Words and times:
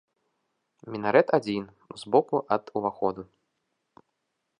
Мінарэт 0.93 1.27
адзін, 1.37 1.63
збоку 2.05 2.37
ад 2.57 2.63
уваходу. 2.81 3.21